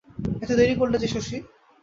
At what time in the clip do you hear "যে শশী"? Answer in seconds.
0.99-1.37